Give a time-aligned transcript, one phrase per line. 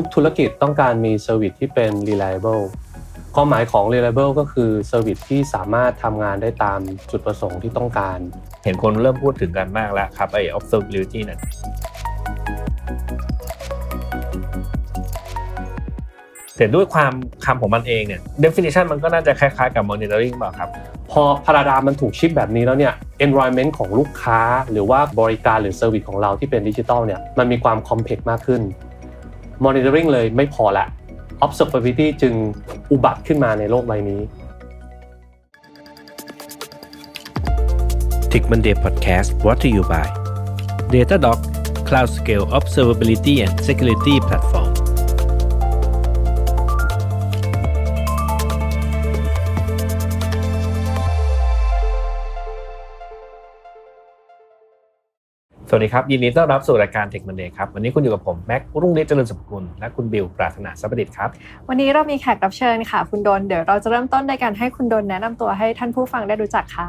[0.00, 2.64] ทุกธุรกิจต้องการมี service ที่เป็น reliable
[3.34, 8.18] ความหมายของ reliable ก็คือ service ที่สามารถทำงานได้ตามจุดประสงค์ที่ต้องการ
[8.64, 11.40] เห็นคนเริ่มพูดถึงกันมากแล้วครับไอ้ observability นั่น
[16.56, 17.12] แต่ด้วยความ
[17.44, 20.68] คำของมันเองเนี่ย definition มันก็น่าจะคล้ายๆกับ monitoring เปล่าครับ
[21.10, 22.92] พอ paradigm มันถูก shift แบบนี้แล้วเนี่ย
[23.26, 24.40] environment ของลูกค้า
[24.70, 28.62] หรือว่าบริการหรือ service ของเราที่เป็นดิจิทัลเนี่ยมันมีความ complex มากขึ้น
[29.64, 30.86] monitoring เลยไม่พอละ
[31.44, 32.34] observability จึง
[32.92, 34.20] อุบัติขึ้นมาในโลกใบนี้
[38.30, 40.06] Tick Monday Podcast brought to you by
[40.92, 41.38] Datadog
[41.88, 44.67] Cloud Scale Observability and Security Platform
[55.70, 61.28] สวัสดีครับ ยินดีต้อนรับสู่รายการ Tech Monday ครับ วันนี้คุณอยู่กับผม แม็กรุ่งฤทธิ์เจริญสมกุลและคุณบิวปราถนาสัพดิตครับ
[61.68, 66.88] วันนี้เรามีแขกรับเชิญค่ะ คุณดนเดี๋ยวเราจะเริ่มต้นในการให้คุณดนแนะนำตัวให้ท่านผู้ฟังได้รู้จักค่ะ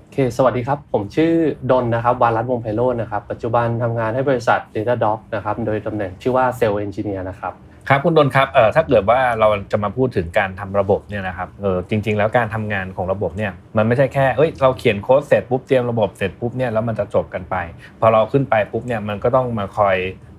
[0.00, 1.32] โอเค สวัสดีครับ ผมชื่อ
[1.70, 7.52] ดนนะครับวารัตน์วงไพโรจน์นะครับ ปัจจุบันทำงานให้บริษัท Datadog นะครับโดยตำแหน่งชื่อว่า Sales Engineer นะครับ
[7.88, 17.56] ครับคุณดนครับเอ่อถ้าเกิดว่าเราจะมาพูดถึงการทำระบบเนี่ยนะครับเออจริง ๆ แล้วการทำงานของระบบเนี่ยมันไม่ใช่แค่เอ้ยเราเขียนโค้ดเสร็จปุ๊บเตรียมระบบเสร็จปุ๊บเนี่ยแล้วมันจะจบกันไป
[18.00, 19.96] พอเราขึ้นไปปุ๊บเนี่ยมันก็ต้องมาคอย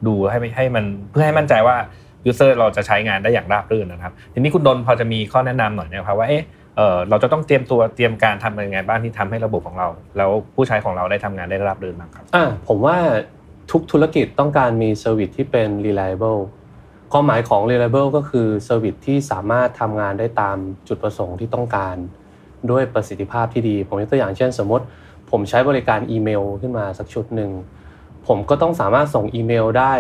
[0.08, 1.76] ดูให้ให้มันเพื่อให้มั่นใจว่า
[2.26, 6.44] user เราจะใช้งานได้อย่างราบรื่นนะครับ ทีนี้คุณดนพอจะมีข้อแนะนำหน่อยนะครับว่าเอ๊ะ
[6.78, 9.88] เอเราจะต้องเตรียมตัวเตรียมการทำยังไงบ้างที่ทำให้ระบบของเรา
[10.18, 12.98] แล้วผู้ใช้ของเราได้ทำงานได้ราบรื่นบ้างครับอ่าผมว่า
[13.72, 16.40] ทุกธุรกิจต้องการมี service ที่เป็น reliable
[17.18, 21.96] ความหมายของ reliable ก็คือ service ที่สามารถทำงานได้ตามจุดประสงค์ที่ต้องการ
[22.72, 24.86] ด้วยประสิทธิภาพที่ดี ผมยกตัวอย่างเช่น สมมติ
[25.32, 27.52] ผมใช้บริการอีเมลขึ้นมาสักชุดหนึ่ง
[28.28, 29.94] ผมก็ต้องสามารถส่งอีเมลได้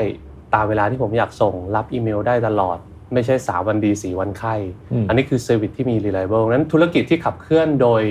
[0.53, 2.77] ตามเวลาที่ผมอยากส่ง รับอีเมลได้ตลอด
[3.13, 4.55] ไม่ใช่สามวันดีสี่วันไข้
[4.91, 8.01] อืมอันนี้คือ service ที่มี reliable นั้นธุรกิจที่ขับเคลื่อนโดย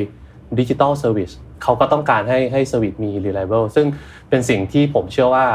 [0.58, 1.30] digital service
[1.62, 3.86] เขาก็ต้องการให้ให้ service มี reliable ซึ่ง
[4.28, 5.46] เป็นสิ่งที่ผมเชื่อว่า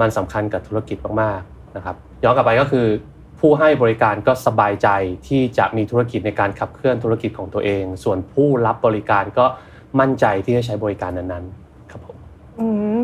[0.00, 2.86] มันสำคัญกับธุรกิจมากๆนะครับ ย้อนกลับไปก็คือ
[3.40, 4.88] ผู้ให้บริการก็สบายใจ
[5.28, 9.46] ที่จะมีธุรกิจในการขับเคลื่อนธุรกิจของตัวเอง ส่วนผู้รับบริการก็
[10.00, 11.65] มั่นใจที่จะใช้บริการนั้นๆ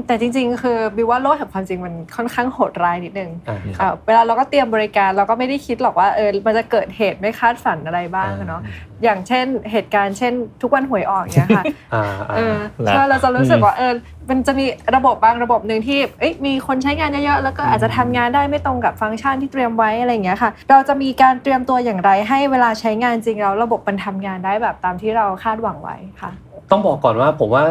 [0.07, 8.63] แต่จริง ๆ คือบิวว่าโลกแห่งความจริงมันค่อนข้างโหดร้ายนิดนึงอ่าอ่าเวลาเราก็เตรียมบริการเราก็ไม่ได้คิดหรอกว่าเออมันจะเกิดเหตุไม่คาดฝันอะไรบ้างอะเนาะ
[9.03, 11.65] อย่างเช่นเหตุการณ์เช่น ทุกวันหวยออกเนี้ยค่ะ
[11.95, 13.93] อ่าอ่าเออแล้วใช่เราจะรู้สึกว่าเออ
[14.31, 26.31] มันจะมีระบบบางระบบหนึ่งที่เอ้ยมีคนใช้งานเยอะๆแล้วก็อาจจะทำงานได้ไม่ตรงกับฟังก์ชันที่เตรียมไว้อะไรอย่างเงี้ยค่ะ เราจะมีการเตรียมตัวอย่างไร ให้เวลาใช้งานจริงแล้วระบบมันทำงานได้แบบตามที่เราคาดหวังไว้ค่ะ
[26.71, 27.65] ต้องบอกก่อนว่าผมว่า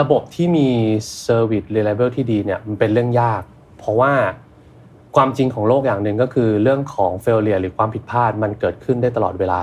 [0.00, 0.68] ระบบที่มี
[1.26, 3.42] Service Reliable ที่ดีเนี่ยมันเป็นเรื่องยาก
[3.78, 4.12] เพราะว่า
[5.16, 9.62] ความจริงของโลกอย่างหนึ่งก็คือเรื่องของ failure หรือความผิดพลาดมันเกิดขึ้นได้ตลอดเวลา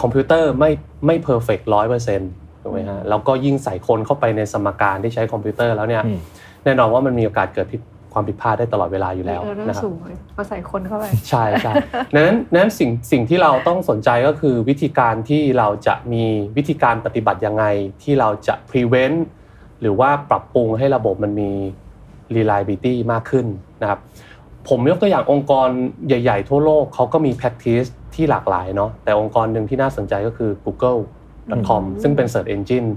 [0.00, 0.70] คอมพิวเตอร์ไม่
[1.06, 2.30] ไม่ perfect ร้อยเปอร์เซ็นต์
[2.62, 6.18] ถูกไหมฮะแล้วก็ยิ่งใส่คนเข้าไปในสมการที่ใช้คอมพิวเตอร์แล้วเนี่ยอืม
[6.64, 7.80] แน่นอนว่ามันมีโอกาสเกิดผิด
[8.12, 11.72] ความผิดพลาดได้ตลอดเวลาอยู่แล้วเออเรื่องนะครับสูงเลยพอใส่คนเข้าไปใช่ใช่
[12.16, 16.24] นั้นนั้นสิ่งสิ่งที่เราต้องสนใจก็คือวิธีการที่เราจะมี
[16.56, 17.64] วิธีการปฏิบัติยังไง
[18.02, 19.18] ที่เราจะ prevent
[19.80, 21.50] หรือว่าปรับปรุงให้ระบบมันมี
[22.36, 23.46] reliability มากขึ้น
[23.82, 24.00] นะครับ
[24.68, 25.68] ผมยกตัวอย่างองค์กร
[26.08, 32.88] ใหญ่ ๆ ทั่วโลกเขาก็มี practice ที่หลากหลายเนาะแต่องค์กรหนึ่งที่น่าสนใจก็คือ google.com อืมซึ่งเป็น search engine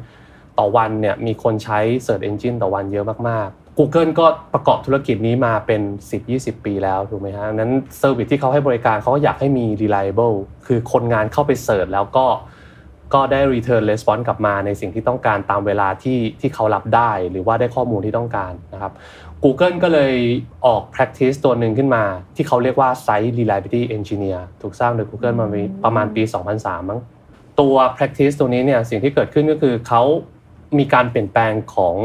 [0.59, 5.81] ต่อวันเนี่ยมีคนใช้ search engine ต่อวันเยอะมากๆ Google ก็ประกอบธุรกิจนี้มาเป็น
[6.23, 12.25] 10-20 ปีแล้วถูกไหมฮะนั้น service ที่เขาให้บริการเขาก็อยากให้มี reliable คือคนงานเข้าไป search แล้วก็
[13.13, 18.94] ก็ได้ return response กลับมาในสิ่งที่ต้องการตามเวลาที่ที่เขารับได้ หรือว่าได้ข้อมูลที่ต้องการนะครับ
[19.44, 20.16] Google ก็เลย
[20.66, 22.03] ออก practice ตัวหนึ่งขึ้นมา
[22.35, 25.47] ที่เขาเรียกว่า Site Reliability Engineer ถูกสร้างโดย Google มา
[25.84, 26.24] ประมาณปี
[26.56, 27.00] 2003 มั้ง
[27.59, 30.03] ตัว practice ตัวนี้เนี่ยสิ่งที่เกิดขึ้นก็คือเขา
[30.78, 31.95] มีการเปลี่ยนแปลงของ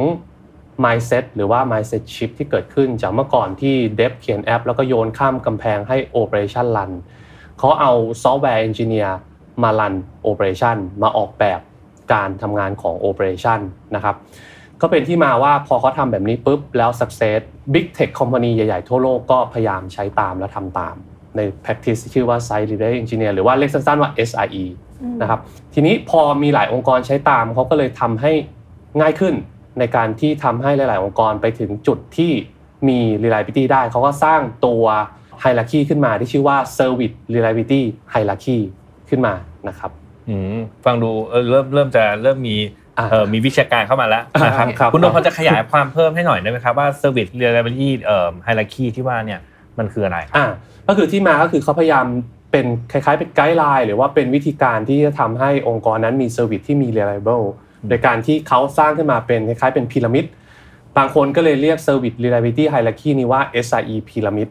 [0.84, 6.92] mindset หรือว่า mindset shift ที่เกิดขึ้นจากเมื่อก่อนที่ dev เขียนแอป แล้วก็โยนข้ามกำแพงให้ operation run
[7.58, 9.12] เขาเอา software engineer
[9.62, 9.94] มา run
[10.30, 11.60] operation มาออกแบบ
[12.12, 13.60] การทำงานของ operation
[13.94, 14.16] นะครับ
[14.80, 17.40] ก็เป็นที่มาว่าพอเขาทำแบบนี้ปุ๊บแล้ว success
[17.74, 20.94] big tech company ใหญ่ๆ ทั่วโลกก็พยายามใช้ตามและทำตาม
[21.36, 24.64] ใน practice ที่ชื่อว่า site reliability engineer หรือว่าเรียกสั้นๆว่า SRE
[25.22, 25.40] นะครับ
[25.74, 28.32] ทีนี้พอมีหลายองค์กรใช้ตามเขาก็เลยทำให้
[29.00, 29.34] ง่ายขึ้น
[29.78, 32.32] ในการที่ทำให้หลายๆ องค์กรไปถึงจุดที่
[32.88, 34.84] มี reliability ได้ เขาก็สร้างตัว
[35.42, 37.82] hierarchy ขึ้นมาที่ชื่อว่า service reliability
[38.12, 38.58] hierarchy
[39.10, 39.34] ขึ้นมา
[39.68, 39.90] นะครับ
[40.28, 42.56] อืมฟังดูเออเริ่มเริ่มจะเริ่มมี
[42.98, 49.40] อ่าเออมีวิชาการเข้ามาแล้วนะครับครับคุณนนท์พอจะขยายความเพิ่มให้หน่อยได้ไหมครับว่า Service Reliability เอ่อ Hierarchy ที่ว่าเนี่ย
[49.78, 50.46] มันคืออะไรอ่า
[50.88, 52.06] ก็คือที่มาก็คือเขาพยายาม
[52.52, 57.44] เป็นคล้ายๆเป็นไกด์ไลน์หรือว่าเป็นวิธีการที่จะทำให้องค์กรนั้นมีเซอร์วิสที่มี reliable
[57.88, 60.24] โดยการที่เขาสร้างขึ้นมาเป็นคล้ายๆเป็นพีระมิด
[60.96, 64.48] บางคนก็เลยเรียก Service Reliability Hierarchy นี้ว่า SIE พีระมิด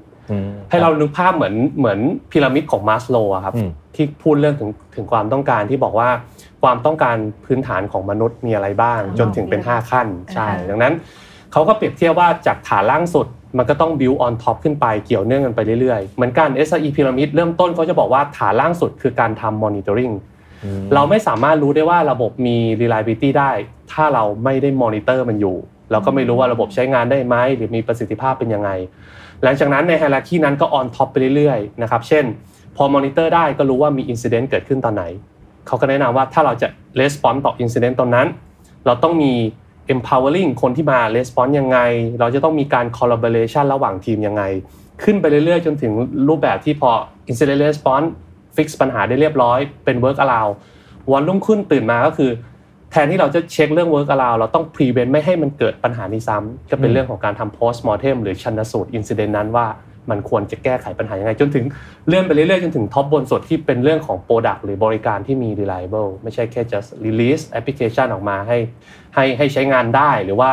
[0.69, 2.00] ให้เรานึกภาพเหมือนเหมือน
[2.31, 6.09] พีระมิดของมาสโลครับอืมที่พูดเรื่องถึงถึงความต้องการที่บอกว่า
[6.63, 10.94] ความต้องการพื้นฐานของมนุษย์มีอะไรบ้าง จนถึงเป็น 5 ขั้นใช่อ่าดังนั้น
[11.51, 13.27] เขาก็เปรียบเทียบว่าจากฐานล่างสุด
[13.57, 20.13] มันก็ต้อง build on top ขึ้นไปเกี่ยวเนื่องกันไปเรื่อยๆ เหมือนกัน SIE พีระมิดเริ่มต้นเขาจะบอกว่าฐานล่างสุดคือการทำ monitoring
[20.94, 23.51] เราไม่สามารถรู้ได้ว่าระบบมี reliability ได้
[23.91, 25.57] ถ้าเราไม่ได้มอนิเตอร์มันอยู่
[25.91, 28.69] เราก็ไม่รู้ว่าระบบใช้งานได้ไหมหรือมีประสิทธิภาพเป็นยังไง
[29.44, 32.25] หลังจากนั้นใน hierarchy นั้นก็ on top ไปเรื่อยๆนะครับเช่น
[32.75, 35.04] พอมอนิเตอร์ได้ก็รู้ว่ามี incident เกิดขึ้นตอนไหน
[35.68, 36.68] เขาก็แนะนำว่าถ้าเราจะ
[37.01, 38.28] response ต่อ incident ตอนนั้น
[38.86, 39.34] เราต้องมี
[39.94, 41.80] empowering คนที่มา response ยังไง
[42.19, 44.44] เราจะต้องมีการ collaboration ระหว่างทีมยังไง
[45.04, 45.92] ขึ้นไปเรื่อยๆ จนถึง
[46.28, 46.90] รูปแบบที่พอ
[47.30, 48.07] incident response
[48.56, 50.48] fix ปัญหาได้เรียบร้อยเป็น work allow
[51.12, 52.31] วันรุ่งขึ้นตื่นมาก็คือ
[52.92, 59.68] แทนที่เราจะเช็คเรื่อง work allow เราต้อง prevent ไม่ให้มันเกิดปัญหานี้ซ้ำก็เป็นเรื่องของการทำ post mortem หรือชันสูตร incident นั้นว่า
[60.10, 61.66] มันควรจะแก้ไขปัญหายังไง จนถึง
[62.07, 68.57] เลื่อนไปเรื่อยๆ จนถึงท็อปบนสุดที่เป็นเรื่องของ product หรือบริการที่มี reliable ไม่ใช่แค่ just release application ออกมาให้
[69.16, 70.51] ให้ให้ใช้งานได้หรือว่า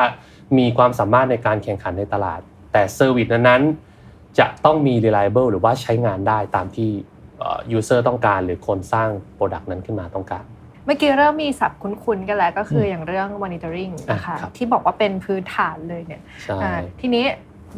[0.58, 2.40] มีความสามารถในการแข่งขันในตลาด
[2.72, 6.90] แต่ service นั้นๆจะต้องมี reliable หรือว่าใช้งานได้ตามที่
[7.38, 10.44] เอ่อ user ต้องการ หรือคนสร้าง product นั้นขึ้นมาต้องการ
[10.84, 17.26] เมื่อกี้เริ่มมีศัพท์คุ้นๆกันแล้วก็คืออย่างเรื่อง monitoring นะคะอะครับที่บอกว่าเป็นพื้นฐานเลยเนี่ยใช่อ่าทีนี้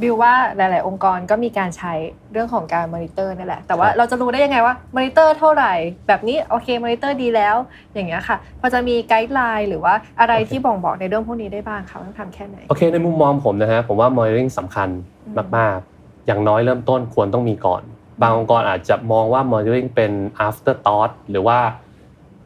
[0.02, 1.92] บิวว่าหลาย ๆ องค์กรก็มีการใช้
[2.32, 5.72] เรื่องของการมอนิเตอร์นี่แหละ แต่ว่าเราจะรู้ได้ยังไงว่ามอนิเตอร์เท่าไหร่
[6.08, 7.56] แบบนี้โอเคมอนิเตอร์ดีแล้ว
[7.94, 14.88] อย่างเงี้ยค่ะพอจะมี guideline หรือว่าอะไรที่บ่งบอกในเรื่องพวกนี้ได้บ้างคะต้องทำแค่ไหน โอเค ในมุมมองผมนะฮะผมว่า monitoring สำคัญ
[15.26, 17.82] อืมมาก ๆ อย่างน้อยเริ่มต้นควรต้องมีก่อน
[18.22, 20.12] บางองค์กรอาจจะมองว่า monitoring เป็น
[20.46, 21.58] after thought หรือว่า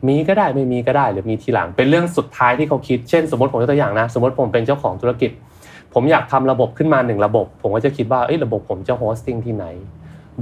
[0.08, 5.30] มีก็ได้ไม่มีก็ได้หรือมีทีหลัง เป็นเรื่องสุดท้ายที่เขาคิดเช่นสมมติผมยกตัวอย่างนะ สมมติผมเป็นเจ้าของธุรกิจ
[5.94, 9.66] ผมอยากทำระบบขึ้นมาหนึ่งระบบ ผมก็จะคิดว่าเอ้ยระบบผมจะ hosting ที่ไหน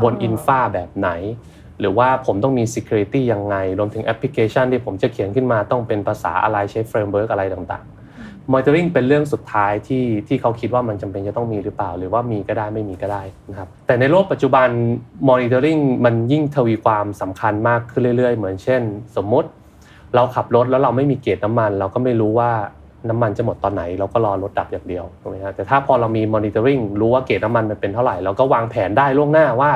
[0.02, 1.10] บนอ๋ออินฟาแบบไหน
[1.80, 7.97] หรือว่าผมต้องมี security ยังไงรวมถึงแอปพลิเคชันที่ผมจะเขียนขึ้นมาต้องเป็นภาษาอะไรใช้ framework อะไรต่างๆ
[8.52, 14.68] monitoring เป็นเรื่องสุดท้ายที่ที่เขาคิดว่ามันจำเป็นจะต้องมีหรือเปล่า หรือว่ามีก็ได้ไม่มีก็ได้นะครับแต่ในโลกปัจจุบัน
[15.28, 18.82] monitoring มันยิ่งทวีความสำคัญมากขึ้นเรื่อย ๆ เหมือนเช่น
[19.16, 19.48] สมมุติ
[20.14, 22.50] เราขับรถแล้วเราไม่มีเกจน้ำมัน เราก็ไม่รู้ว่า
[23.08, 29.70] น้ำมันจะหมดตอนไหน เราก็รอรถดับอย่างเดียวถูกไหมฮะแต่ถ้าพอเรามี monitoring รู้ว่าเกจน้ำมันมันเป็นเท่าไหร่เราก็วางแผนได้ล่วงหน้าว่า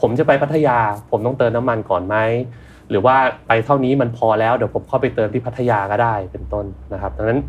[0.00, 0.78] ผมจะไปพัทยา
[1.10, 2.16] ผมต้องเติมน้ำมันก่อนไหม
[2.90, 3.16] หรือว่า
[3.48, 7.40] ไปเท่านี้มันพอแล้วเดี๋ยวผมเข้าไปเติมที่พัทยาก็ได้เป็นต้นนะครับดังนั้น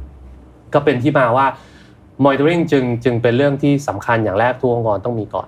[0.73, 1.47] ก็เป็นที่มาว่า
[2.23, 5.47] monitoring จึงจึงเป็นเรื่องที่สำคัญอย่างแรกทุกองค์กรต้องมีก่อน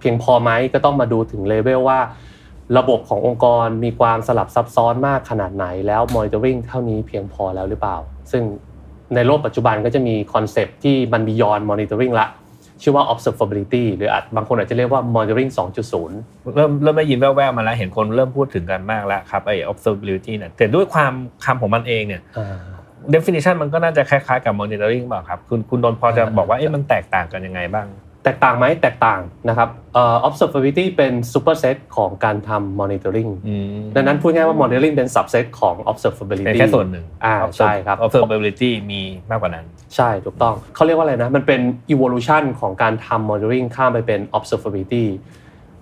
[0.00, 1.98] เพียงพอไหมก็ต้องมาดูถึงเลเวลว่า
[2.78, 7.96] ระบบขององค์กรมีความสลับซับซ้อนมากขนาดไหนแล้ว monitoring เท่านี้เพียงพอแล้วหรือเปล่า
[8.32, 8.42] ซึ่ง
[9.14, 12.26] ในโลกปัจจุบันก็จะมีคอนเซปต์ที่มัน beyond monitoring ละ
[12.82, 15.50] ชื่อว่า observability หรืออาจบางคนอาจจะเรียกว่า monitoring
[16.02, 21.12] 2.0 เริ่มเริ่มได้ยินแว่วๆมาแล้ว เห็นคนเริ่มพูดถึงกันมากแล้วครับไอ้ observability เนี่ยแต่ด้วยความ
[21.44, 22.22] คำของมันเองเนี่ย
[23.14, 27.88] definition มันก็น่าจะคล้ายๆกับ monitoring เปล่าครับ คุณคุณดนพอจะบอกว่าเอ๊ะมันแตกต่างกันยังไงบ้าง
[28.24, 33.30] แตกต่างไหมแตกต่างนะครับเอ่อ observability เป็น superset ของการทำ monitoring
[33.96, 39.66] ดังนั้นพูดง่ายว่า monitoring เป็น subset ของเป็น observability แค่ส่วนหนึ่งอ่าใช่ครับ observability มีมากกว่านั้น
[39.96, 41.60] ใช่ถูกต้องเขาเรียกว่าอะไรนะมันเป็น
[41.94, 45.04] evolution ของการทำ monitoring ข้ามไปเป็น observability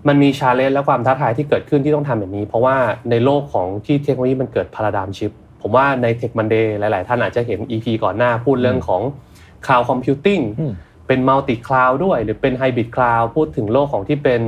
[0.08, 2.76] มันมี challenge และความท้าทายที่เกิดขึ้นที่ต้องทำแบบนี้ เพราะว่า
[3.10, 9.02] ในโลกของที่เทคโนโลยีมันเกิด paradigm shift ผมว่าใน Tech Monday หลาย ๆ ท่านอาจจะเห็น EP ก่อนหน้าพูดเรื่องของ
[9.66, 10.72] cloud computing อืม
[11.06, 14.40] เป็น multi cloud ด้วย หรือเป็น hybrid cloud พูดถึงโลกของที่เป็น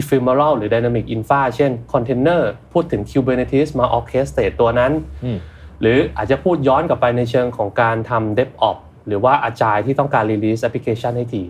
[0.00, 2.42] ephemeral หรือ dynamic infra เช่น container
[2.72, 4.92] พูดถึง Kubernetes มา orchestrate ตัวนั้น
[5.24, 5.38] อืม
[5.80, 11.42] หรืออาจจะพูดย้อนกลับไปในเชิงของการทำ DevOps หรือว่าอาจายที่ต้องการ release application ให้ที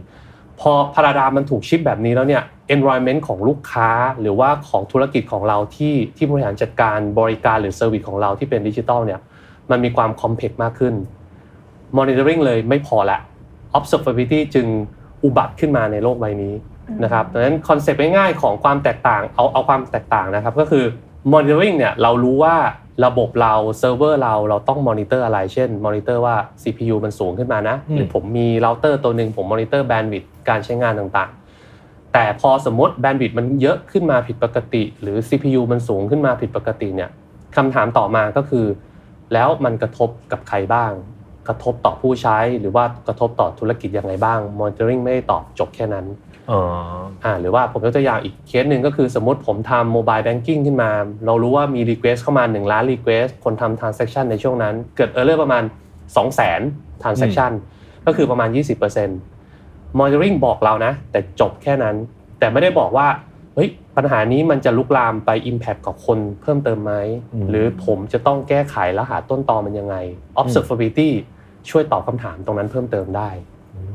[0.61, 2.43] พอ paradigm มันถูก shift แบบนี้แล้วเนี่ย
[2.75, 3.91] environment ของลูกค้า
[4.21, 9.21] หรือว่าของธุรกิจของเราที่ที่บริหารจัดการบริการหรือ service ของเราที่เป็นดิจิทัลเนี่ย
[9.71, 10.95] มันมีความ complex มากขึ้น
[11.99, 13.19] monitoring เลยไม่พอละ
[13.79, 14.67] observability จึง
[15.25, 16.55] อุบัติขึ้นมาในโลกใบนี้
[17.05, 20.85] นะครับดังนั้นคอนเซปต์ง่ายๆของความแตกต่างเอาเอาความแตกต่างนะครับก็คือ
[21.33, 22.57] monitoring เนี่ยเรารู้ว่า
[23.05, 31.44] ระบบเราเซิร์ฟเวอร์เราเราต้องมอนิเตอร์อะไร เช่นมอนิเตอร์ว่า CPU มันสูงขึ้นมานะอืมหรือผมมีเราเตอร์ตัวหนึ่งผมมอนิเตอร์ bandwidth การใช้งานต่างๆ
[32.15, 37.11] แต่พอสมมติ bandwidth มันเยอะขึ้นมาผิดปกติ หรือ CPU มันสูงขึ้นมาผิดปกติเนี่ย
[37.57, 38.67] คำถามต่อมาก็คือ
[39.33, 40.93] แล้วมันกระทบกับใครบ้าง
[41.49, 46.07] กระทบต่อผู้ใช้หรือว่ากระทบต่อธุรกิจยังไงบ้าง monitoring ไม่ได้ตอบจบแค่นั้น
[46.51, 46.61] อ๋อ
[47.25, 50.91] อ่าหรือว่าผมยกตัวอย่างอีกเคสหนึ่งก็คือสมมติผมทำโมบายแบงกิ้งขึ้นมา
[51.27, 55.63] เรารู้ว่ามี Request เข้ามา 1 ล้าน Request คนทำ Transaction ในช่วงนั้น เกิด Error ประมาณ
[56.15, 57.53] 2 0 0 0 0 0 Transaction
[58.07, 59.34] ก็คือประมาณ 20%
[59.99, 61.97] Monitoring บอกเรานะ แต่จบแค่นั้น
[62.39, 63.07] แต่ไม่ได้บอกว่า
[63.55, 66.95] เฮ้ยปัญหานี้มันจะลุกลามไป Impact กับคนเพิ่มเติมไหม
[67.35, 69.97] อืมหรือผมจะต้องแก้ไขแล้วหาต้นตอมันยังไง
[70.41, 71.09] Observability
[71.71, 73.29] ช่วยตอบคำถามตรงนั้นเพิ่มเติมได้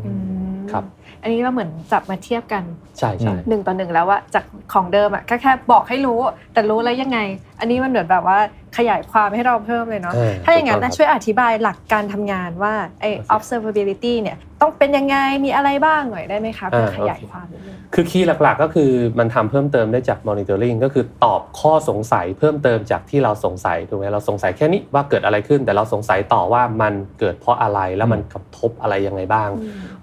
[0.05, 0.11] อื
[0.53, 0.83] มครับ
[1.21, 2.63] อันนี้เราเหมือนจับมาเทียบกัน
[2.99, 6.19] ใช่ใช่หนึ่งต่อหนึ่งแล้วว่าจากของเดิมอะก็แค่บอกให้รู้
[6.53, 7.19] แต่รู้แล้วยังไง
[7.59, 8.39] อันนี้มันเหมือนแบบว่า
[8.77, 29.49] ขยายความให้เราเพิ่มเลยเนาะเออถ้าอย่างนั้นถูกต้นะองครับช่วยอธิบายหลักการทำงานว่าไอ้โอเค observability เนี่ยต้องเป็นยังไงมีอะไรบ้างหน่อยได้ไหมคะเพื่ออ่าขยายโอเคความนิดนึงคือคีย์หลักๆ ก็คือมันทำเพิ่มเติมได้จาก monitoring ก็คือตอบข้อสงสัยเพิ่มเติมจากที่เราสงสัยถูกไหมเราสงสัยแค่นี้ว่าเกิดอะไรขึ้น แต่เราสงสัยต่อว่ามันเกิดเพราะอะไรแล้วมันกระทบอะไรยังไงบ้าง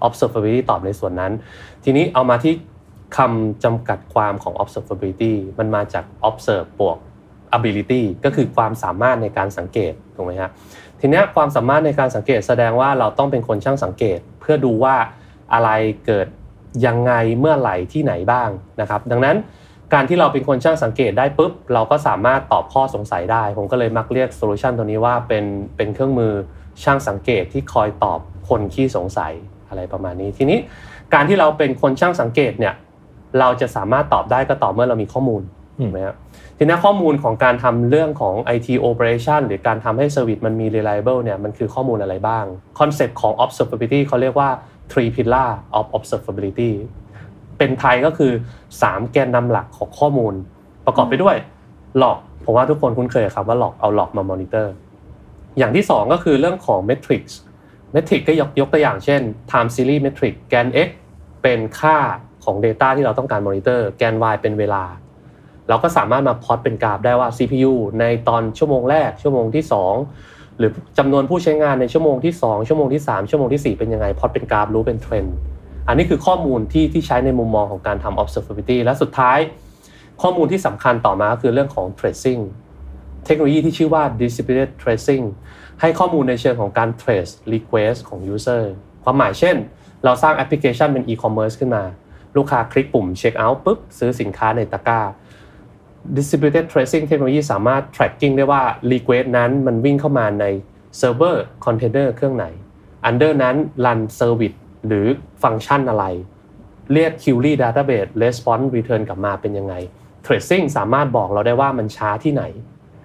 [0.07, 1.31] observability ตอบในส่วนนั้น
[1.83, 2.53] ทีนี้เอามาที่
[3.17, 6.97] คำจำกัดความของ observability มันมาจาก observe บวก
[7.57, 10.51] ability ก็คือความสามารถในการสังเกตถูกไหมฮะ
[10.99, 14.95] ทีนี้ความสามารถในการสังเกตแสดงว่าเราต้องเป็นคนช่างสังเกต เพื่อดูว่า
[15.53, 15.69] อะไร
[16.05, 16.27] เกิด
[16.85, 18.49] ยังไงเมื่อไหร่ที่ไหนบ้าง
[18.81, 19.35] นะครับ ดังนั้น
[19.93, 25.45] การที่เราเป็นคนช่างสังเกตได้ปุ๊บเราก็สามารถตอบข้อสงสัยได้ ผมก็เลยมักเรียกโซลูชันตัวนี้ว่าเป็น
[25.77, 26.33] เป็นเครื่องมือ
[26.83, 29.33] ช่างสังเกตที่คอยตอบคนขี้สงสัย
[29.69, 30.59] อะไรประมาณนี้ ทีนี้
[31.13, 32.73] การที่เราเป็นคนช่างสังเกตเนี่ย
[33.39, 35.41] เราจะสามารถตอบได้ก็ต่อเมื่อเรามีข้อมูล
[35.79, 36.15] ถูกไหมครับ
[36.57, 42.45] ทีนี้ข้อมูลของการทำเรื่องของ IT operation หรือการทำให้ service มันมี reliable เนี่ยมันคือข้อมูลอะไรบ้าง
[42.79, 44.49] คอนเซปต์ของ observability เขาเรียกว่า
[44.91, 46.71] three pillar of observability
[47.57, 48.31] เป็นไทยก็คือ
[48.71, 50.33] 3 แกนนำหลักของข้อมูล
[50.85, 51.35] ประกอบไปด้วย
[51.97, 54.73] หลอกผมว่าทุกคนคุ้นเคยครับว่าหลอกเอาหลอกมามอนิเตอร์
[55.57, 57.33] อย่างที่ 2 ก็คือเรื่องของ metrics
[57.95, 60.89] metric ก็ยกยกตัวอย่างเช่น time series metric แกน x
[61.41, 61.97] เป็นค่า
[62.43, 64.83] ของ Data ที่เราต้องการมอนิเตอร์แกน y เป็นเวลา
[65.69, 69.63] เราก็สามารถมาพอตเป็นกราฟได้ว่า CPU ในตอนชั่วโมงแรกชั่วโมงที่
[70.11, 75.35] 2 หรือจำนวนผู้ใช้งานในชั่วโมงที่ 2 ชั่วโมงที่ 3 ชั่วโมงทีสี่ 4 เป็นยังไงพอตเป็นกราฟรู้เป็นเทรนด์
[75.87, 79.39] อันนี้คือข้อมูลที่ที่ใช้ในมุมมองของการทำ observability และสุดท้าย
[80.21, 82.41] ข้อมูลที่สำคัญต่อมาก็คือเรื่องของ tracing
[83.25, 85.23] เทคโนโลยีที่ชื่อว่า distributed tracing
[85.81, 88.63] ให้ข้อมูลในเชิงของการ trace request ของ user
[89.03, 89.55] ความหมายเช่น
[90.03, 91.83] เราสร้างแอปพลิเคชันเป็น e-commerce ขึ้นมา
[92.37, 95.01] ลูกค้าคลิกปุ่ม check out ปุ๊บซื้อสินค้าในตะกร้า
[96.17, 98.61] distributed tracing เทคโนโลยีสามารถ tracking ได้ว่า
[98.91, 100.45] request นั้นมันวิ่งเข้ามาใน
[100.99, 102.45] server container เครื่องไหน
[103.09, 105.07] under นั้น run service หรือ
[105.43, 106.05] ฟังก์ชันอะไร
[106.93, 109.73] เรียก query database response return กลับมาเป็นยังไง
[110.25, 112.43] tracing สามารถบอกเราได้ว่ามันช้าที่ไหน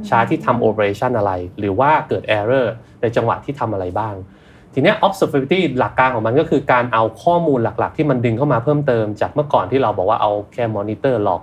[0.09, 2.67] ช้าที่ทำ operation อะไร หรือว่าเกิด error
[3.01, 4.15] ในจังหวะที่ทำอะไรบ้าง
[4.75, 11.43] ทีเนี้ย observability หลักการของมันก็คือการเอาข้อมูลหลักๆ ที่มันดึงเข้ามาเพิ่มเติม จากเมื่อก่อนที่เราบอกว่าเอาแค่ monitor log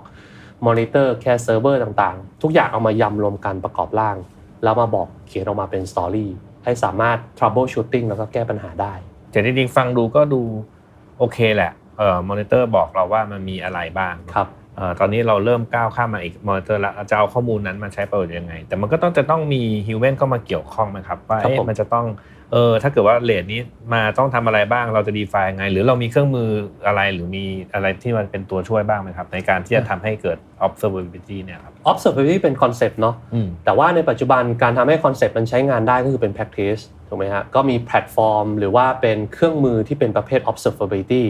[0.66, 4.16] monitor แค่เซิร์ฟเวอร์ต่างๆ ทุกอย่างเอามายำรวมกันประกอบร่าง
[4.62, 6.30] แล้วมาบอกเขียนออกมาเป็น story
[6.64, 8.94] ให้สามารถ troubleshooting แล้วก็แก้ปัญหาได้
[9.30, 10.42] แต่จริงๆฟังดูก็ดู
[11.18, 22.06] โอเคแหละเอ่อมอนิเตอร์บอกเราว่ามันมีอะไรบ้างครับเอ่อตอนนี้เราเริ่มก้าวข้ามมาอีกมอนิเตอร์แล้วจะเอาข้อมูลนั้นมาใช้ประโยชน์ยังไง แต่มันก็ต้องจะต้องมี human เข้ามาเกี่ยวข้องไหมครับว่าครับเอ๊ะผมมันจะต้อง
[22.52, 23.60] เออถ้าเกิดว่า alert นี้
[23.94, 26.48] มาต้องทำอะไรบ้างเราจะ define ยังไง หรือเรามีเครื่องมือ
[26.86, 41.24] อะไรหรือมีอะไรที่มันเป็นตัวช่วยบ้างไหมครับ ในการที่จะทำให้เกิด observability เนี่ยครับ observability เป็นคอนเซปต์เนาะอืมแต่ว่าในปัจจุบันการทำให้คอนเซปต์มันใช้งานได้ก็คือเป็น practice ถูกไหมฮะก็มีแพลตฟอร์ม หรือว่าเป็นเครื่องมือที่เป็นประเภท observability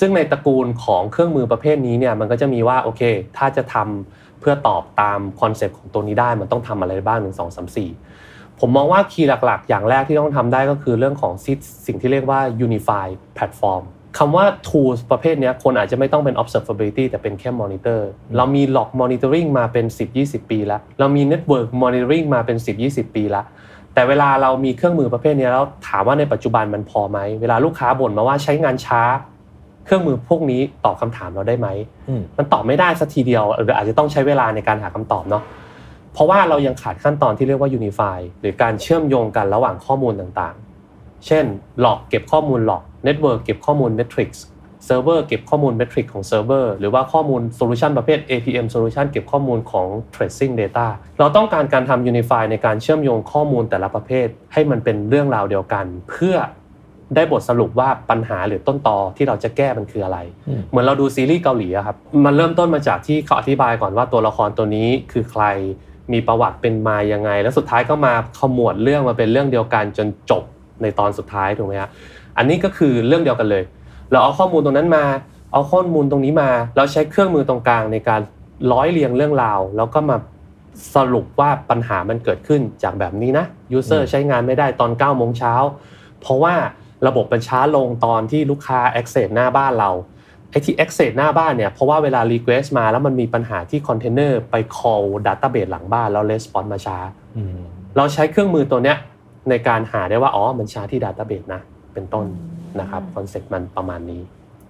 [0.00, 3.02] ซึ่งในตระกูลของเครื่องมือประเภทนี้เนี่ยมันก็จะมีว่าโอเค
[3.36, 7.90] ถ้าจะทำเพื่อตอบตามคอนเซปต์ของตัวนี้ได้มันต้องทำอะไรบ้างหนึ่งสองสามสี่
[8.64, 11.32] ผมมองว่าคีย์หลักๆ อย่างแรกที่ต้องทำได้ก็คือเรื่องของ
[11.86, 13.82] สิ่งที่เรียกว่า unify platform
[14.18, 18.00] คำว่า tools ประเภทเนี้ยคนอาจจะไม่ต้องเป็น observability แต่เป็นแค่ monitor
[18.36, 19.86] เรามี log monitoring มาเป็น
[20.18, 23.44] 10-20 ปีแล้ว เรามี network monitoring มาเป็น 10-20 ปีแล้ว
[23.94, 29.02] แต่เวลาเรามีเครื่องมือประเภทเนี้ยแล้วถามว่าในปัจจุบันมันพอไหม เวลาลูกค้าบ่นมาว่าใช้งานช้า
[29.84, 31.68] เครื่องมือพวกนี้ตอบคำถามเราได้ไหม
[32.08, 35.42] อืมมันตอบไม่ได้สักทีเดียวหรืออาจจะต้องใช้เวลาในการหาคำตอบเนาะ
[36.12, 41.44] เพราะว่าเรายังขาดขั้นตอนที่เรียกว่า unify หรือการเชื่อมโยงกันระหว่างข้อมูลต่างๆ เช่น
[41.80, 44.38] log เก็บข้อมูล log network เก็บข้อมูล metrics
[44.86, 50.86] เซิร์ฟเวอร์เก็บข้อมูล metric ของเซิร์ฟเวอร์หรือว่าข้อมูล solution ประเภท APM solution เก็บข้อมูลของ tracing data
[51.18, 56.36] เราต้องการการทำ unify ในการเชื่อมโยงข้อมูลแต่ละประเภท ให้มันเป็นเรื่องราวเดียวกัน เพื่อ
[57.14, 65.44] ได้บทสรุปว่าปัญหาหรือต้นตอที่เราจะแก้มันคืออะไรอืมเหมือนเราดูซีรีส์เกาหลีอะครับ มันเริ่มต้นมาจากที่เขาอธิบายก่อนว่าตัวละครตัวนี้คือใคร
[66.12, 70.42] มีประวัติเป็นมายังไง แล้วสุดท้ายก็มาขมวดเรื่องมาเป็นเรื่องเดียวกันจนจบ
[70.82, 71.90] ในตอนสุดท้ายถูกไหมฮะ
[72.38, 73.62] อันนี้ก็คือเรื่องเดียวกันเลย
[74.10, 75.04] เราเอาข้อมูลตรงนั้นมา
[75.52, 78.20] เอาข้อมูลตรงนี้มา แล้วใช้เครื่องมือตรงกลางในการ
[78.72, 80.16] ร้อยเรียงเรื่องราว แล้วก็มา
[80.94, 85.54] สรุปว่าปัญหามันเกิดขึ้นจากแบบนี้นะ user ใช้งานไม่ได้ตอน9โมงเช้า
[86.20, 86.54] เพราะว่า
[87.06, 89.90] ระบบมันช้าลงตอนที่ลูกค้า access หน้าบ้านเรา
[90.52, 96.98] ไอ้ที่ access หน้าบ้านเนี่ยเพราะว่าเวลา request มาแล้วมันมีปัญหาที่คอนเทนเนอร์ไป call database หลังบ้านแล้ว response มาช้า
[97.36, 97.58] อืม
[97.96, 98.96] เราใช้เครื่องมือตัวเนี้ย
[99.50, 101.60] ในการหาได้ว่าอ๋อมันช้าที่ database นะ
[101.94, 102.26] เป็นต้น
[102.80, 104.22] นะครับคอนเซ็ปต์มันประมาณนี้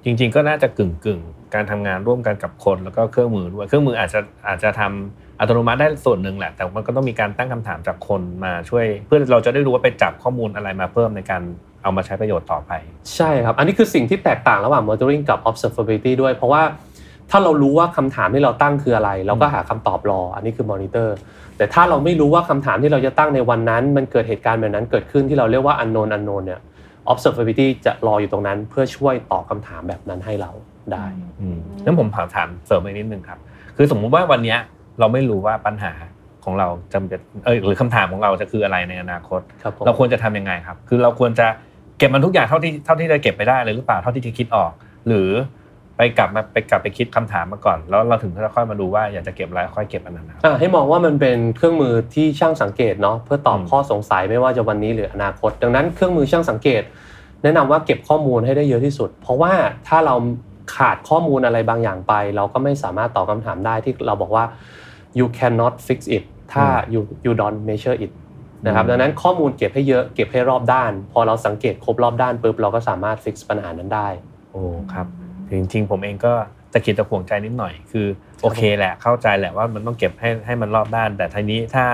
[0.04, 11.42] จริง ๆ ก็น่าจะกึ่งกึ่งๆการทำงานร่วมกันกับคนแล้วก็เครื่องมือด้วยเครื่องมืออาจจะอาจจะทำ อัตโนมัติได้ส่วนหนึ่งแหละ แต่มันก็ต้องมีการตั้งคำถามจากคนมาช่วย เพื่อเราจะได้รู้ว่าไปจับข้อมูลอะไรมาเพิ่มในการ
[11.82, 12.72] เอามาใช้ประโยชน์ต่อไป
[13.16, 16.62] ใช่ครับ อันนี้คือสิ่งที่แตกต่างระหว่าง monitoring กับ observability ด้วย เพราะว่า
[17.30, 21.08] ถ้าเรารู้ว่าคำถามที่เราตั้งคืออะไร เราก็หาคำตอบรอ อันนี้คือ monitor
[21.56, 26.60] แต่ถ้าเราไม่รู้ว่าคำถามที่เราจะตั้งในวันนั้น มันเกิดเหตุการณ์แบบนั้นเกิดขึ้นที่เราเรียกว่า unknown unknown เนี่ย
[27.12, 30.50] observability จะรออยู่ตรงนั้นเพื่อช่วยตอบคำถามแบบนั้นให้เรา
[30.92, 31.04] ได้
[31.40, 33.38] อืมงั้นผมถามถามเสริมอีกนิดนึงครับ
[33.76, 34.58] คือสมมุติว่าวันเนี้ย
[35.00, 35.92] เราไม่รู้ว่าปัญหา
[36.44, 41.46] ของเราจำเป็นเออหรือคำถามของเราจะคืออะไรในอนาคตครับผมเราควรจะทำยังไงครับ คือเราควรจะ
[41.98, 44.72] เก็บมันทุกอย่างเท่าที่เท่าที่จะเก็บไปได้เลยหรือเปล่าเท่าที่จะคิดออก
[45.08, 45.28] หรือ
[45.96, 56.82] ไปกลับมาไปกลับไปคิดคำถามมาก่อน แล้วเราถึงจะค่อยมาดูว่าอยากจะเก็บอะไรค่อยเก็บอันนั้นนะครับอะให้มองว่ามันเป็นเครื่องมือที่ช่างสังเกตเนาะเพื่อตอบอืมข้อสงสัยไม่ว่าจะวันนี้หรืออนาคต ดังนั้นเครื่องมือช่างสังเกต
[57.42, 59.52] แนะนำว่าเก็บข้อมูลให้ได้เยอะที่สุด เพราะว่า
[59.88, 60.14] ถ้าเรา
[60.76, 64.44] ขาดข้อมูลอะไรบางอย่างไป เราก็ไม่สามารถตอบคำถามได้ที่เราบอกว่า
[65.18, 68.12] you cannot fix it ถ้า you you don't measure it
[68.66, 74.08] นะครับดังนั้นข้อมูลเก็บให้เยอะเก็บให้รอบด้าน พอเราสังเกตครบรอบด้านปุ๊บเราก็สามารถ fix ปัญหานั้นได้
[74.52, 75.06] โอ้ครับ
[75.50, 76.32] จริงๆผมเองก็
[76.72, 78.06] ตะขิดตะขวงใจนิดหน่อยคือ
[78.42, 81.86] โอเคแหละเข้าใจแหละว่ามันต้องเก็บให้ให้มันรอบด้าน แต่ทีนี้ถ้า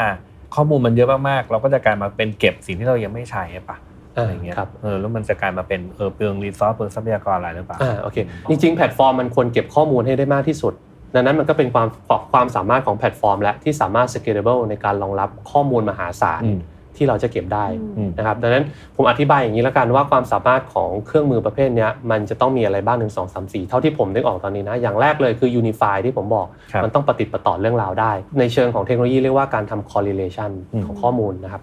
[0.54, 3.76] ข้อมูลมันเยอะมากๆเราก็จะกลายมาเป็นเก็บสิ่งที่เรายังไม่ใช้อะปะ
[4.14, 8.16] อะไรเงี้ยครับเออแล้วมันจะกลายมาเป็นเออเปลือง resource เปลืองทรัพยากรอะไรหรือเปล่าอ่าโอเค
[8.48, 10.74] จริงๆแพลตฟอร์มมันควรเก็บข้อมูลให้ได้มากที่สุด
[11.14, 11.88] ดังนั้นมันก็เป็นความ
[12.32, 16.60] ความสามารถของแพลตฟอร์ม และที่สามารถ scalable ในการรองรับข้อมูลมหาศาลอืม
[17.00, 18.64] ที่เราจะเก็บได้อืมนะครับดังนั้น
[18.96, 31.62] ผมอธิบายอย่างนี้แล้วกันว่าความสามารถของเครื่องมือประเภทเนี้ยมันจะต้องมีอะไรบ้างหนึ่งสองสามสี่เท่าที่ผมนึกออกตอนนี้นะ อย่างแรกเลยคือ unify ที่ผมบอกครับมันต้องปฏิดประต่อเรื่องราวได้ ในเชิงของเทคโนโลยีเรียกว่าการทำ correlation อืมของข้อมูลนะครับ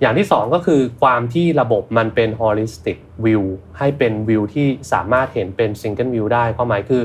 [0.00, 3.44] อย่างที่สองก็คือความที่ระบบมันเป็น holistic view
[3.78, 7.02] ให้เป็น view ที่สามารถเห็นเป็น single view ได้ความหมายคือ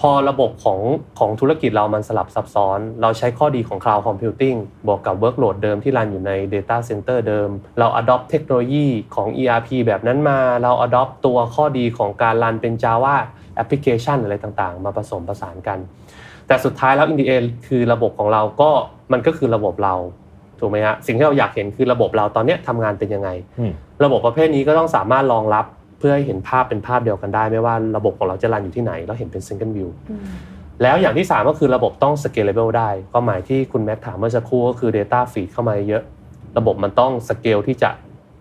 [0.00, 0.80] พอระบบของ
[1.18, 10.72] ของธุรกิจเรามันสลับซับซ้อน เราใช้ข้อดีของ cloud computing บวกกับ workload เดิมที่รันอยู่ใน data center เดิม เรา adopt เทคโนโลยีของ ERP แบบนั้นมา เรา
[10.86, 13.16] adopt ตัวข้อดีของการรันเป็น Java
[13.62, 15.78] application อะไรต่างๆ มาผสมผสานกัน
[16.46, 18.70] แต่สุดท้ายแล้ว in the end คือระบบของเราก็
[19.12, 19.94] มันก็คือระบบเรา
[20.60, 23.72] ถูกไหมฮะสิ่งที่เราอยากเห็นคือระบบเราตอนเนี้ยทำงานเป็นยังไงอืม
[24.04, 25.64] ระบบประเภทนี้ก็ต้องสามารถรองรับ
[26.00, 29.88] เพื่อให้เห็นภาพเป็นภาพเดียวกันได้ ไม่ว่าระบบของเราจะรันอยู่ที่ไหนเราเห็นเป็น single view
[30.82, 36.02] แล้วอย่างที่ 3 ก็คือระบบต้อง scalable ได้ความหมายที่คุณแม็กถามเมื่อสักครู่ก็คือ data feed เข้ามาเยอะ
[36.58, 37.90] ระบบมันต้อง scale ที่จะ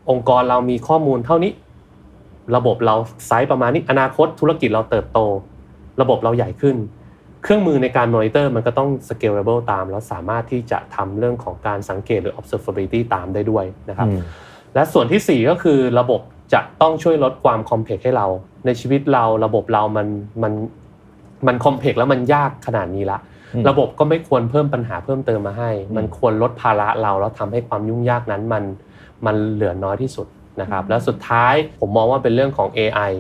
[0.10, 1.52] องค์กรเรามีข้อมูลเท่านี้
[2.56, 2.96] ระบบเรา
[3.28, 5.20] ไซส์ประมาณนี้อนาคตธุรกิจเราเติบโต
[6.02, 6.76] ระบบเราใหญ่ขึ้น
[7.44, 14.22] เครื่องมือในการ monitor มันก็ต้อง scalable ตาม แล้วสามารถที่จะทำเรื่องของการสังเกตหรือ observability ตามได้ด้วยนะครับอืม
[14.76, 16.22] และส่วนที่ 4 ก็คือระบบ
[16.54, 18.28] จะต้องช่วยลดความคอมเพล็กให้เรา
[18.66, 20.08] ในชีวิตเราระบบเรามัน
[20.44, 20.54] มัน
[21.48, 23.20] มันคอมเพล็กแล้วมันยากขนาดนี้ละ
[23.54, 28.64] อืมระบบก็ไม่ควรเพิ่มปัญหาเพิ่มเติมมาให้ มันควรลดภาระเราแล้วทำให้ความยุ่งยากนั้นมัน
[29.26, 30.28] มันเหลือน้อยที่สุด
[30.62, 33.12] นะครับ และสุดท้ายผมมองว่าเป็นเรื่องของ AI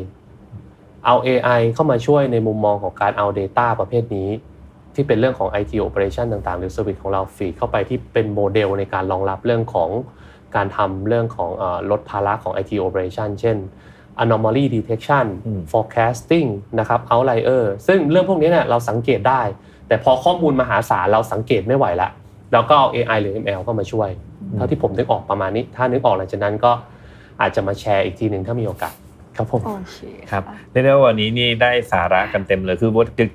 [1.05, 4.29] เอา AI เข้ามาช่วยในมุมมองของการเอา Data ประเภทนี้
[4.95, 9.89] ที่เป็นเรื่องของ IT operation ต่างๆ หรือ service ของเราฟีดเข้าไปที่เป็นโมเดลในการรองรับเรื่องของ
[10.55, 13.57] การทำเรื่องของเออลดภาระของ IT operation เช่น
[14.23, 16.47] anomaly detection อืม forecasting
[16.79, 19.41] นะครับ outlier ซึ่งเรื่องพวกนี้เนี่ยเราสังเกตได้
[19.87, 22.09] แต่พอข้อมูลมหาศาลเราสังเกตไม่ไหวละ
[22.53, 24.09] เราก็เอา AI หรือ ML เข้ามาช่วย
[24.55, 26.71] เท่าที่ผมนึกออกประมาณนี้ ถ้านึกออกหลังจากนั้นก็
[27.41, 28.93] อาจจะมาแชร์อีกทีหนึ่งถ้ามีโอกาส
[29.37, 29.99] ครับผมโอเค
[30.31, 32.91] ครับเรียกได้ว่าวันนี้นี่ได้สาระกันเต็มเลยคือ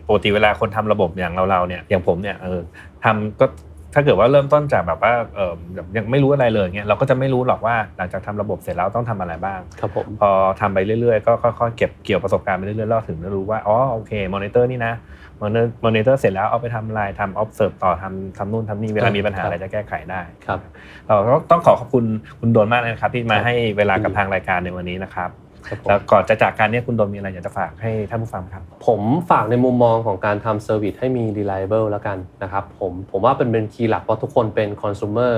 [0.09, 2.61] ปกติเวลาคนทำระบบอย่างเราๆเนี่ยอย่างผมเนี่ยเออ
[3.05, 3.47] ทำก็
[3.95, 10.31] ถ้าเกิดว่าเริ่มต้นจากแบบว่าเออแบบยังไม่รู้อะไรเลยเงี้ยเราก็จะไม่รู้หรอกว่าหลังจากทำระบบเสร็จแล้วต้องทำอะไรบ้างครับผมพอ
[10.61, 14.95] ทำไปเรื่อยๆก็ค่อยๆเก็บเกี่ยวประสบการณ์ไปเรื่อยๆแล้วถึงจะรู้ว่าอ๋อโอเคมอนิเตอร์นี่นะ
[15.43, 20.59] monitor monitor เสร็จแล้วเอาไปทำอะไรทำ observe ต่อทำทำนู่นทำนี่เวลามีปัญหาอะไรจะแก้ไขได้ครับ
[21.07, 22.05] เราก็ต้องขอขอบคุณ
[22.41, 25.44] คุณโดนมากเลยนะครับที่มาให้เวลากับทางรายการในวันนี้นะครับครับผม
[25.89, 29.01] แล้วก่อนจะจากกันเนี่ยคุณโดนมีอะไรอยากจะฝากให้ท่านผู้ฟังครับ ผม
[29.31, 35.35] ฝากในมุมมองของการทำ service ให้มี reliable แล้วกันนะครับผมผมว่าเป็นเป็น key หลักเพราะทุกคนเป็นคอน sumer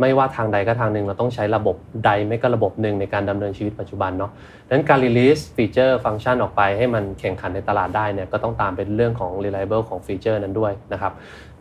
[0.00, 4.30] ไม่ว่าทางใดก็ทางหนึ่งเราต้องใช้ระบบใดไม่ก็ระบบหนึ่งในการดำเนินชีวิตปัจจุบันเนาะ
[4.66, 11.12] ดังนั้นการ release ฟีเจอร์ฟังก์ชันออกไปให้มันแข่งขันในตลาดได้เนี่ยก็ต้องตามเป็นเรื่องของ reliable ของฟีเจอร์นั้นด้วยนะครับ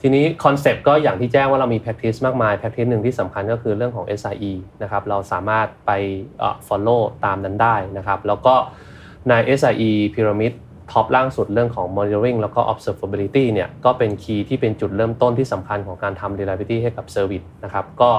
[0.02, 5.92] ทีนี้คอนเซปต์ก็อย่างที่แจ้งว่าเรามี practice มากมาย practice หนึ่งที่สำคัญก็คือเรื่องของ SIE นะครับเราสามารถไป
[6.68, 8.56] follow ตามนั้นได้นะครับแล้วก็
[9.30, 10.54] ใน SRE pyramid
[10.94, 18.12] top ล่างสุดเรื่องของ monitoring แล้วก็ observability เนี่ยก็เป็น key ที่เป็นจุดเริ่มต้นที่สำคัญของการทำ reliability ให้กับ service นะครับก็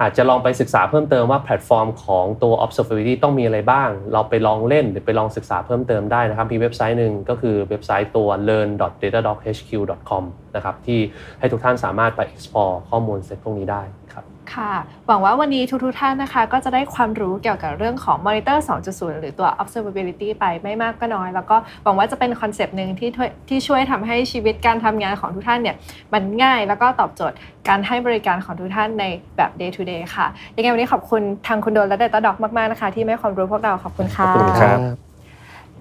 [0.00, 10.24] อาจจะลองไปศึกษาเพิ่มเติมว่าแพลตฟอร์มของตัว observability ต้องมีอะไรบ้าง เราไปลองเล่นหรือไปลองศึกษาเพิ่มเติมได้นะครับมีเว็บไซต์หนึ่งก็คือเว็บไซต์ตัว learn.datadoghq.com
[10.56, 11.00] นะครับที่
[11.40, 13.82] ให้ทุกท่านสามารถไป explore ข้อมูลเซตพวกนี้ได้
[14.14, 14.72] ครับ ค่ะ
[15.06, 18.58] หวังว่าวันนี้ทุกๆท่านนะคะ ก็จะได้ความรู้เกี่ยวกับเรื่องของ Monitor
[18.90, 25.76] 2.0 หรือตัว Observability ไปไม่มากก็น้อย แล้วก็หวังว่าจะเป็นคอนเซปต์หนึ่งที่ช่วยที่ช่วยทำให้ชีวิตการทำงานของทุกท่านเนี่ย
[26.12, 27.36] มันง่ายแล้วก็ตอบโจทย์
[27.68, 29.04] การให้บริการของทุกท่านใน
[29.36, 34.78] แบบ day to day ค่ะ ยังไงวันนี้ขอบคุณทางคุณโดนและ Data Doc มากๆนะคะ ที่ให้ความรู้พวกเราขอบคุณค่ะ ขอบคุณครับ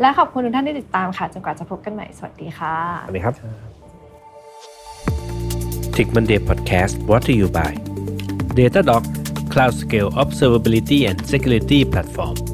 [0.01, 3.33] และขอบคุณทุกท่านที่ติดตามค่ะจนกว่าจะพบกันใหม่ สวัสดีค่ะ สวัสดีครับ
[5.95, 7.90] Tick Monday Podcast brought to you by
[8.53, 9.03] Datadog
[9.49, 12.50] Cloud Scale Observability and Security Platform